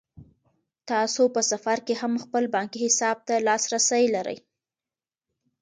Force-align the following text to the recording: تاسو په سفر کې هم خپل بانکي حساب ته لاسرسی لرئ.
تاسو 0.89 1.23
په 1.35 1.41
سفر 1.51 1.77
کې 1.85 1.93
هم 2.01 2.13
خپل 2.23 2.43
بانکي 2.55 2.79
حساب 2.85 3.17
ته 3.27 3.33
لاسرسی 3.47 4.03
لرئ. 4.15 4.37